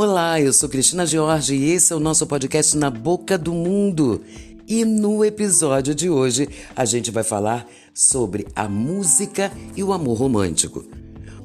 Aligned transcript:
Olá, 0.00 0.40
eu 0.40 0.52
sou 0.52 0.68
Cristina 0.68 1.04
Jorge 1.04 1.56
e 1.56 1.72
esse 1.72 1.92
é 1.92 1.96
o 1.96 1.98
nosso 1.98 2.24
podcast 2.24 2.76
Na 2.76 2.88
Boca 2.88 3.36
do 3.36 3.52
Mundo. 3.52 4.22
E 4.64 4.84
no 4.84 5.24
episódio 5.24 5.92
de 5.92 6.08
hoje 6.08 6.48
a 6.76 6.84
gente 6.84 7.10
vai 7.10 7.24
falar 7.24 7.66
sobre 7.92 8.46
a 8.54 8.68
música 8.68 9.50
e 9.74 9.82
o 9.82 9.92
amor 9.92 10.16
romântico. 10.16 10.84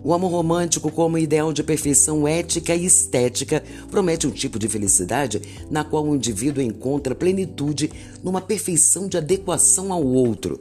O 0.04 0.14
amor 0.14 0.30
romântico, 0.30 0.92
como 0.92 1.18
ideal 1.18 1.52
de 1.52 1.64
perfeição 1.64 2.28
ética 2.28 2.76
e 2.76 2.86
estética, 2.86 3.64
promete 3.90 4.28
um 4.28 4.32
tipo 4.32 4.60
de 4.60 4.70
felicidade 4.70 5.42
na 5.72 5.84
qual 5.84 6.06
o 6.06 6.16
indivíduo 6.16 6.62
encontra 6.62 7.16
plenitude 7.16 7.92
numa 8.24 8.40
perfeição 8.40 9.08
de 9.08 9.18
adequação 9.18 9.92
ao 9.92 10.06
outro 10.06 10.60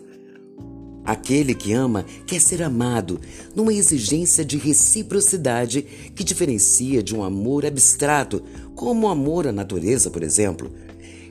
Aquele 1.04 1.52
que 1.52 1.72
ama 1.72 2.06
quer 2.26 2.40
ser 2.40 2.62
amado, 2.62 3.20
numa 3.56 3.74
exigência 3.74 4.44
de 4.44 4.56
reciprocidade 4.56 5.82
que 6.14 6.22
diferencia 6.22 7.02
de 7.02 7.14
um 7.14 7.24
amor 7.24 7.66
abstrato, 7.66 8.40
como 8.76 9.06
o 9.06 9.10
amor 9.10 9.48
à 9.48 9.52
natureza, 9.52 10.10
por 10.10 10.22
exemplo. 10.22 10.70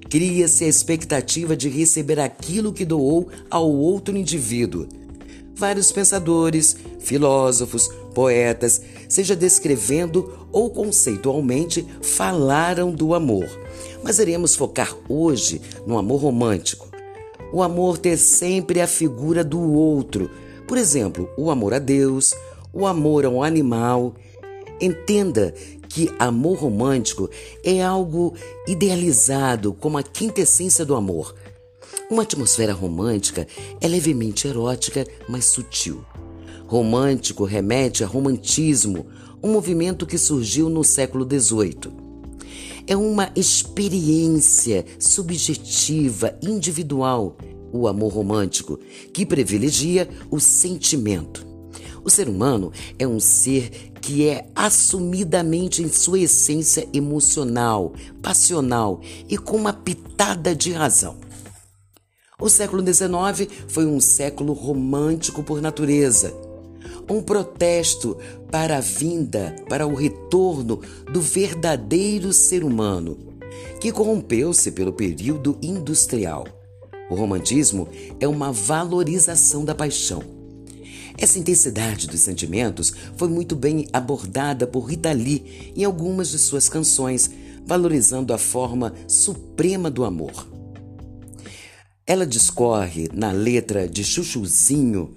Cria-se 0.09 0.65
a 0.65 0.67
expectativa 0.67 1.55
de 1.55 1.69
receber 1.69 2.19
aquilo 2.19 2.73
que 2.73 2.83
doou 2.83 3.29
ao 3.49 3.71
outro 3.71 4.17
indivíduo. 4.17 4.87
Vários 5.55 5.89
pensadores, 5.89 6.75
filósofos, 6.99 7.89
poetas, 8.13 8.81
seja 9.07 9.37
descrevendo 9.37 10.47
ou 10.51 10.69
conceitualmente, 10.69 11.87
falaram 12.01 12.91
do 12.91 13.13
amor. 13.13 13.47
Mas 14.03 14.19
iremos 14.19 14.53
focar 14.53 14.93
hoje 15.07 15.61
no 15.87 15.97
amor 15.97 16.19
romântico 16.19 16.90
o 17.51 17.61
amor 17.61 17.97
ter 17.97 18.17
sempre 18.17 18.81
a 18.81 18.87
figura 18.87 19.43
do 19.43 19.59
outro. 19.59 20.29
Por 20.67 20.77
exemplo, 20.77 21.29
o 21.37 21.51
amor 21.51 21.73
a 21.73 21.79
Deus, 21.79 22.33
o 22.73 22.85
amor 22.85 23.25
a 23.25 23.29
um 23.29 23.43
animal. 23.43 24.15
Entenda 24.79 25.53
que 25.89 26.11
amor 26.17 26.59
romântico 26.59 27.29
é 27.63 27.83
algo 27.83 28.33
idealizado 28.67 29.73
como 29.73 29.97
a 29.97 30.03
quintessência 30.03 30.85
do 30.85 30.95
amor. 30.95 31.35
Uma 32.09 32.23
atmosfera 32.23 32.73
romântica 32.73 33.47
é 33.79 33.87
levemente 33.87 34.47
erótica, 34.47 35.05
mas 35.27 35.45
sutil. 35.45 36.03
Romântico 36.65 37.43
remete 37.43 38.03
a 38.03 38.07
romantismo, 38.07 39.07
um 39.43 39.51
movimento 39.51 40.05
que 40.05 40.17
surgiu 40.17 40.69
no 40.69 40.83
século 40.83 41.27
XVIII. 41.29 42.00
É 42.87 42.95
uma 42.95 43.31
experiência 43.35 44.85
subjetiva, 44.99 46.37
individual, 46.41 47.37
o 47.71 47.87
amor 47.87 48.13
romântico, 48.13 48.79
que 49.13 49.25
privilegia 49.25 50.09
o 50.29 50.39
sentimento. 50.39 51.45
O 52.03 52.09
ser 52.09 52.27
humano 52.27 52.71
é 52.97 53.07
um 53.07 53.19
ser 53.19 53.91
que 54.01 54.27
é 54.27 54.47
assumidamente 54.55 55.83
em 55.83 55.89
sua 55.89 56.19
essência 56.19 56.87
emocional, 56.91 57.93
passional 58.21 58.99
e 59.29 59.37
com 59.37 59.57
uma 59.57 59.71
pitada 59.71 60.55
de 60.55 60.71
razão. 60.71 61.17
O 62.39 62.49
século 62.49 62.81
XIX 62.81 63.47
foi 63.67 63.85
um 63.85 63.99
século 63.99 64.53
romântico 64.53 65.43
por 65.43 65.61
natureza 65.61 66.50
um 67.11 67.21
protesto 67.21 68.17
para 68.49 68.77
a 68.77 68.81
vinda, 68.81 69.55
para 69.67 69.85
o 69.85 69.93
retorno 69.93 70.81
do 71.11 71.21
verdadeiro 71.21 72.31
ser 72.31 72.63
humano, 72.63 73.17
que 73.79 73.91
corrompeu-se 73.91 74.71
pelo 74.71 74.93
período 74.93 75.57
industrial. 75.61 76.47
O 77.09 77.15
romantismo 77.15 77.89
é 78.19 78.27
uma 78.27 78.51
valorização 78.51 79.65
da 79.65 79.75
paixão. 79.75 80.23
Essa 81.17 81.37
intensidade 81.37 82.07
dos 82.07 82.21
sentimentos 82.21 82.93
foi 83.17 83.27
muito 83.27 83.55
bem 83.55 83.87
abordada 83.91 84.65
por 84.65 84.85
Rita 84.85 85.11
Lee 85.11 85.73
em 85.75 85.83
algumas 85.83 86.29
de 86.31 86.39
suas 86.39 86.69
canções, 86.69 87.29
valorizando 87.65 88.33
a 88.33 88.37
forma 88.37 88.93
suprema 89.07 89.91
do 89.91 90.05
amor. 90.05 90.47
Ela 92.07 92.25
discorre 92.25 93.09
na 93.13 93.31
letra 93.31 93.87
de 93.87 94.03
Chuchuzinho 94.03 95.15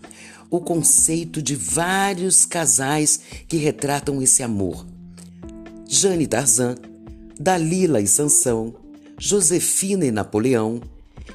o 0.55 0.61
conceito 0.61 1.43
de 1.43 1.57
vários 1.57 2.47
casais 2.47 3.19
que 3.49 3.57
retratam 3.57 4.23
esse 4.23 4.41
amor. 4.41 4.87
Jane 5.89 6.29
Tarzan, 6.29 6.77
Dalila 7.39 8.01
e 8.01 8.07
Sansão, 8.07 8.73
Josefina 9.19 10.07
e 10.07 10.13
Napoleão, 10.13 10.81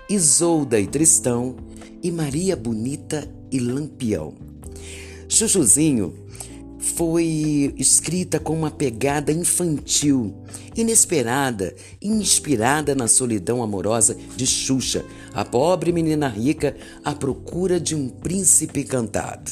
Isolda 0.09 0.79
e 0.79 0.87
Tristão 0.87 1.57
e 2.01 2.09
Maria 2.11 2.55
Bonita 2.55 3.29
e 3.51 3.59
Lampião. 3.59 4.33
Chuchuzinho 5.27 6.13
foi 6.95 7.73
escrita 7.77 8.39
com 8.39 8.53
uma 8.53 8.71
pegada 8.71 9.31
infantil, 9.31 10.35
inesperada, 10.75 11.73
inspirada 12.01 12.95
na 12.95 13.07
solidão 13.07 13.61
amorosa 13.61 14.17
de 14.35 14.45
Xuxa, 14.45 15.05
a 15.33 15.45
pobre 15.45 15.91
menina 15.91 16.27
rica 16.27 16.75
à 17.03 17.13
procura 17.13 17.79
de 17.79 17.95
um 17.95 18.09
príncipe 18.09 18.83
cantado. 18.83 19.51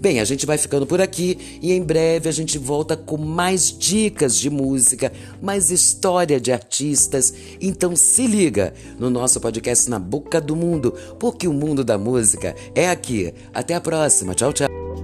Bem, 0.00 0.20
a 0.20 0.24
gente 0.24 0.44
vai 0.44 0.58
ficando 0.58 0.86
por 0.86 1.00
aqui 1.00 1.58
e 1.62 1.72
em 1.72 1.82
breve 1.82 2.28
a 2.28 2.32
gente 2.32 2.58
volta 2.58 2.96
com 2.96 3.16
mais 3.16 3.76
dicas 3.76 4.36
de 4.36 4.50
música, 4.50 5.12
mais 5.40 5.70
história 5.70 6.38
de 6.40 6.52
artistas. 6.52 7.32
Então 7.60 7.96
se 7.96 8.26
liga 8.26 8.74
no 8.98 9.08
nosso 9.08 9.40
podcast 9.40 9.88
Na 9.88 9.98
Boca 9.98 10.40
do 10.40 10.54
Mundo, 10.54 10.92
porque 11.18 11.48
o 11.48 11.52
mundo 11.52 11.82
da 11.82 11.96
música 11.96 12.54
é 12.74 12.90
aqui. 12.90 13.32
Até 13.52 13.74
a 13.74 13.80
próxima. 13.80 14.34
Tchau, 14.34 14.52
tchau. 14.52 15.03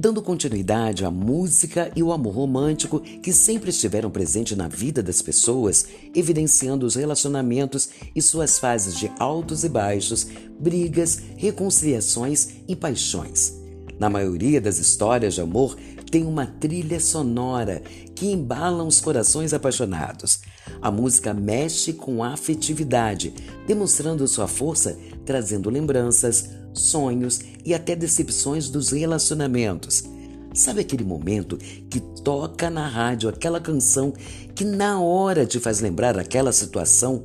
dando 0.00 0.22
continuidade 0.22 1.04
à 1.04 1.10
música 1.10 1.92
e 1.94 2.02
o 2.02 2.10
amor 2.10 2.34
romântico 2.34 3.00
que 3.00 3.34
sempre 3.34 3.68
estiveram 3.68 4.10
presentes 4.10 4.56
na 4.56 4.66
vida 4.66 5.02
das 5.02 5.20
pessoas, 5.20 5.84
evidenciando 6.14 6.86
os 6.86 6.94
relacionamentos 6.94 7.90
e 8.16 8.22
suas 8.22 8.58
fases 8.58 8.96
de 8.96 9.12
altos 9.18 9.62
e 9.62 9.68
baixos, 9.68 10.26
brigas, 10.58 11.20
reconciliações 11.36 12.48
e 12.66 12.74
paixões. 12.74 13.60
Na 13.98 14.08
maioria 14.08 14.58
das 14.58 14.78
histórias 14.78 15.34
de 15.34 15.42
amor, 15.42 15.76
tem 16.10 16.24
uma 16.24 16.46
trilha 16.46 16.98
sonora 16.98 17.82
que 18.14 18.26
embala 18.26 18.82
os 18.82 19.02
corações 19.02 19.52
apaixonados. 19.52 20.40
A 20.80 20.90
música 20.90 21.34
mexe 21.34 21.92
com 21.92 22.24
a 22.24 22.32
afetividade, 22.32 23.34
demonstrando 23.66 24.26
sua 24.26 24.48
força, 24.48 24.98
trazendo 25.26 25.68
lembranças, 25.68 26.48
sonhos 26.72 27.40
e 27.64 27.74
até 27.74 27.94
decepções 27.94 28.68
dos 28.68 28.90
relacionamentos. 28.90 30.04
Sabe 30.52 30.80
aquele 30.80 31.04
momento 31.04 31.56
que 31.88 32.00
toca 32.22 32.68
na 32.68 32.86
rádio 32.86 33.28
aquela 33.28 33.60
canção 33.60 34.12
que 34.54 34.64
na 34.64 35.00
hora 35.00 35.46
te 35.46 35.60
faz 35.60 35.80
lembrar 35.80 36.18
aquela 36.18 36.52
situação? 36.52 37.24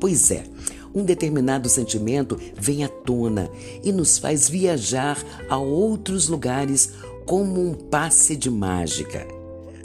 Pois 0.00 0.30
é, 0.30 0.44
um 0.94 1.04
determinado 1.04 1.68
sentimento 1.68 2.38
vem 2.58 2.82
à 2.82 2.88
tona 2.88 3.50
e 3.84 3.92
nos 3.92 4.18
faz 4.18 4.48
viajar 4.48 5.18
a 5.48 5.58
outros 5.58 6.28
lugares 6.28 6.92
como 7.26 7.60
um 7.60 7.74
passe 7.74 8.36
de 8.36 8.50
mágica. 8.50 9.26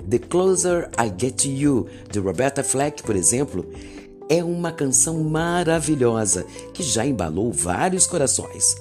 The 0.10 0.20
Closer 0.20 0.90
I 0.98 1.12
Get 1.20 1.44
to 1.44 1.50
You, 1.50 1.88
de 2.10 2.20
Roberta 2.20 2.64
Fleck, 2.64 3.04
por 3.04 3.16
exemplo, 3.16 3.66
é 4.30 4.44
uma 4.44 4.72
canção 4.72 5.22
maravilhosa 5.24 6.46
que 6.74 6.82
já 6.82 7.06
embalou 7.06 7.52
vários 7.52 8.08
corações. 8.08 8.76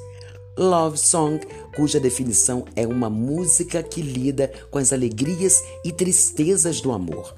Love 0.57 0.97
Song, 0.97 1.47
cuja 1.75 2.01
definição 2.01 2.65
é 2.75 2.87
uma 2.87 3.11
música 3.11 3.83
que 3.83 4.01
lida 4.01 4.51
com 4.71 4.79
as 4.79 4.93
alegrias 4.93 5.63
e 5.85 5.93
tristezas 5.93 6.81
do 6.81 6.93
amor. 6.93 7.35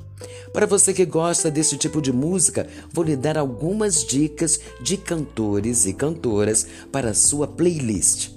Para 0.52 0.66
você 0.66 0.92
que 0.92 1.04
gosta 1.04 1.50
desse 1.50 1.76
tipo 1.76 2.00
de 2.00 2.12
música, 2.12 2.66
vou 2.92 3.04
lhe 3.04 3.16
dar 3.16 3.36
algumas 3.36 4.04
dicas 4.04 4.60
de 4.80 4.96
cantores 4.96 5.86
e 5.86 5.92
cantoras 5.92 6.66
para 6.90 7.14
sua 7.14 7.46
playlist. 7.46 8.30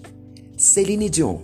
Celine 0.58 1.10
Dion, 1.10 1.40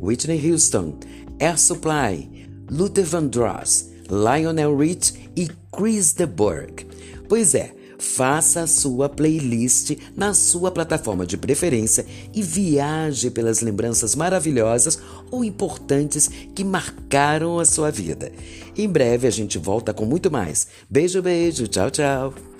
Whitney 0.00 0.50
Houston, 0.50 0.98
Air 1.38 1.58
Supply, 1.58 2.48
Luther 2.70 3.04
Vandross, 3.04 3.90
Lionel 4.08 4.76
Rich 4.76 5.30
e 5.36 5.48
Chris 5.76 6.12
de 6.12 6.26
Burgh. 6.26 6.86
Pois 7.28 7.54
é, 7.54 7.74
Faça 7.98 8.62
a 8.62 8.66
sua 8.66 9.08
playlist 9.08 9.96
na 10.14 10.34
sua 10.34 10.70
plataforma 10.70 11.26
de 11.26 11.36
preferência 11.36 12.06
e 12.34 12.42
viaje 12.42 13.30
pelas 13.30 13.60
lembranças 13.60 14.14
maravilhosas 14.14 14.98
ou 15.30 15.44
importantes 15.44 16.30
que 16.54 16.64
marcaram 16.64 17.58
a 17.58 17.64
sua 17.64 17.90
vida. 17.90 18.30
Em 18.76 18.88
breve 18.88 19.26
a 19.26 19.30
gente 19.30 19.58
volta 19.58 19.94
com 19.94 20.04
muito 20.04 20.30
mais. 20.30 20.66
Beijo, 20.88 21.22
beijo, 21.22 21.66
tchau, 21.66 21.90
tchau. 21.90 22.55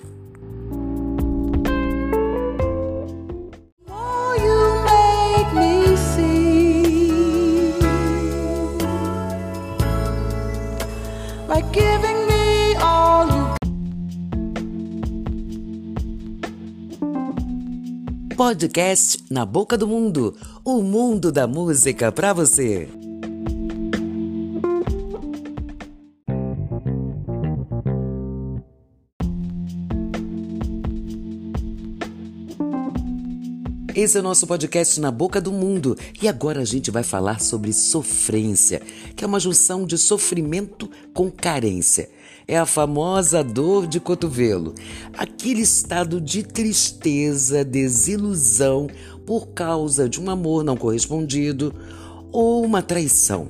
Podcast 18.37 19.23
Na 19.31 19.47
Boca 19.47 19.75
do 19.75 19.87
Mundo 19.87 20.37
o 20.63 20.83
mundo 20.83 21.31
da 21.31 21.47
música 21.47 22.11
para 22.11 22.33
você. 22.33 22.87
Esse 33.95 34.17
é 34.17 34.19
o 34.19 34.23
nosso 34.23 34.45
podcast 34.45 34.99
Na 34.99 35.09
Boca 35.09 35.41
do 35.41 35.51
Mundo 35.51 35.97
e 36.21 36.27
agora 36.27 36.61
a 36.61 36.65
gente 36.65 36.91
vai 36.91 37.01
falar 37.01 37.41
sobre 37.41 37.73
sofrência, 37.73 38.83
que 39.15 39.23
é 39.23 39.27
uma 39.27 39.39
junção 39.39 39.83
de 39.83 39.97
sofrimento 39.97 40.87
com 41.11 41.31
carência. 41.31 42.07
É 42.49 42.57
a 42.57 42.65
famosa 42.65 43.43
dor 43.43 43.85
de 43.85 43.99
cotovelo, 43.99 44.73
aquele 45.17 45.59
estado 45.59 46.21
de 46.21 46.43
tristeza, 46.43 47.65
desilusão 47.65 48.87
por 49.25 49.49
causa 49.49 50.07
de 50.07 50.21
um 50.21 50.29
amor 50.29 50.63
não 50.63 50.77
correspondido 50.77 51.75
ou 52.31 52.63
uma 52.63 52.81
traição. 52.81 53.49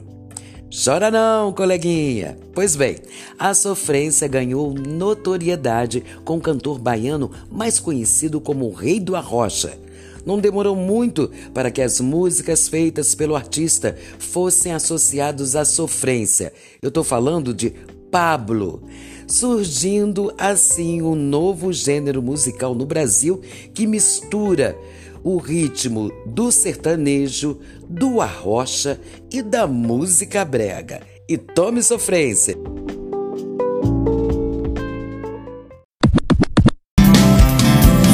Chora 0.83 1.11
não, 1.11 1.53
coleguinha! 1.53 2.39
Pois 2.55 2.75
bem, 2.75 2.97
a 3.38 3.53
sofrência 3.53 4.27
ganhou 4.27 4.73
notoriedade 4.73 6.03
com 6.25 6.38
o 6.38 6.41
cantor 6.41 6.79
baiano 6.79 7.29
mais 7.51 7.79
conhecido 7.79 8.41
como 8.41 8.65
o 8.65 8.73
Rei 8.73 9.00
do 9.00 9.15
Arrocha. 9.15 9.77
Não 10.25 10.39
demorou 10.39 10.75
muito 10.75 11.31
para 11.53 11.69
que 11.69 11.83
as 11.83 12.01
músicas 12.01 12.67
feitas 12.67 13.13
pelo 13.13 13.35
artista 13.35 13.95
fossem 14.17 14.73
associadas 14.73 15.55
à 15.55 15.63
sofrência. 15.63 16.51
Eu 16.81 16.89
estou 16.89 17.03
falando 17.03 17.53
de 17.53 17.75
Pablo, 18.19 18.81
surgindo 19.27 20.33
assim 20.39 21.03
um 21.03 21.13
novo 21.13 21.71
gênero 21.71 22.19
musical 22.19 22.73
no 22.73 22.83
Brasil 22.83 23.39
que 23.75 23.85
mistura 23.85 24.75
o 25.23 25.37
ritmo 25.37 26.11
do 26.25 26.51
sertanejo, 26.51 27.59
do 27.87 28.19
arrocha 28.19 28.99
e 29.31 29.43
da 29.43 29.67
música 29.67 30.43
brega. 30.43 31.01
E 31.29 31.37
tome 31.37 31.83
sofrência! 31.83 32.55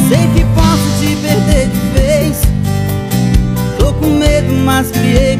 Sei 0.09 0.27
que 0.33 0.43
posso 0.53 0.99
te 0.99 1.15
perder 1.21 1.69
de 1.69 1.79
vez, 1.97 2.41
tô 3.79 3.93
com 3.93 4.17
medo, 4.17 4.51
mas 4.65 4.91
criei. 4.91 5.32